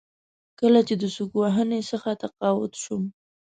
[0.59, 3.03] کله چې د سوک وهنې څخه تقاعد شوم.